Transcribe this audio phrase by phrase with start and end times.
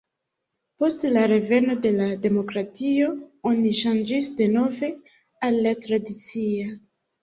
[0.83, 3.13] Post la reveno de la demokratio
[3.53, 4.93] oni ŝanĝis denove
[5.53, 6.79] al la tradicia.